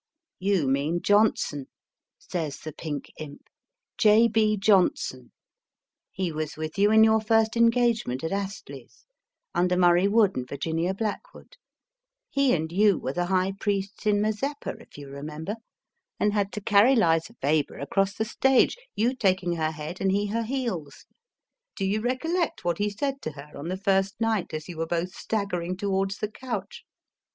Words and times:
You 0.39 0.67
mean 0.67 1.03
Johnson, 1.03 1.67
says 2.17 2.61
the 2.61 2.71
pink 2.73 3.11
imp; 3.19 3.43
J. 3.99 4.27
B. 4.27 4.57
Johnson. 4.57 5.31
He 6.11 6.31
was 6.31 6.57
with 6.57 6.75
you 6.79 6.89
in 6.89 7.03
your 7.03 7.21
first 7.21 7.55
engagement 7.55 8.23
at 8.23 8.31
Astley 8.31 8.85
s, 8.85 9.05
under 9.53 9.77
Murray 9.77 10.07
Wood 10.07 10.35
and 10.35 10.49
Virginia 10.49 10.95
Blackwood. 10.95 11.55
He 12.31 12.51
and 12.55 12.71
you 12.71 12.97
were 12.97 13.13
the 13.13 13.27
High 13.27 13.53
Priests 13.59 14.07
in" 14.07 14.21
Mazeppa," 14.21 14.75
if 14.81 14.97
you 14.97 15.07
remember, 15.07 15.57
and 16.19 16.33
had 16.33 16.51
to 16.53 16.61
carry 16.61 16.95
Lisa 16.95 17.35
Weber 17.43 17.77
across 17.77 18.15
the 18.15 18.25
stage, 18.25 18.75
you 18.95 19.15
taking 19.15 19.53
her 19.57 19.69
head 19.69 20.01
and 20.01 20.11
he 20.11 20.25
her 20.25 20.45
heels. 20.45 21.05
Do 21.75 21.85
you 21.85 22.01
recollect 22.01 22.65
what 22.65 22.79
he 22.79 22.89
said 22.89 23.21
to 23.21 23.33
her, 23.33 23.51
on 23.55 23.67
the 23.67 23.77
first 23.77 24.19
night, 24.19 24.51
as 24.51 24.67
you 24.67 24.77
were 24.79 24.87
both 24.87 25.13
staggering 25.13 25.77
towards 25.77 26.17
the 26.17 26.31
couch? 26.31 26.85